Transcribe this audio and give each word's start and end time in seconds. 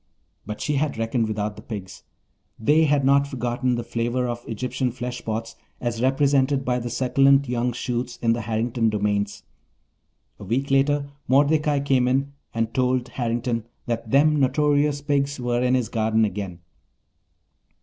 But 0.47 0.61
she 0.61 0.77
had 0.77 0.97
reckoned 0.97 1.27
without 1.27 1.55
the 1.57 1.61
pigs. 1.61 2.01
They 2.59 2.85
had 2.85 3.05
not 3.05 3.27
forgotten 3.27 3.75
the 3.75 3.83
flavour 3.83 4.27
of 4.27 4.43
Egyptian 4.47 4.91
fleshpots 4.91 5.55
as 5.79 6.01
represented 6.01 6.65
by 6.65 6.79
the 6.79 6.89
succulent 6.89 7.47
young 7.47 7.71
shoots 7.71 8.17
in 8.17 8.33
the 8.33 8.41
Harrington 8.41 8.89
domains. 8.89 9.43
A 10.39 10.43
week 10.43 10.71
later 10.71 11.05
Mordecai 11.27 11.81
came 11.81 12.07
in 12.07 12.33
and 12.51 12.73
told 12.73 13.09
Harrington 13.09 13.65
that 13.85 14.09
"them 14.09 14.39
notorious 14.39 15.01
pigs" 15.03 15.39
were 15.39 15.61
in 15.61 15.75
his 15.75 15.87
garden 15.87 16.25
again. 16.25 16.61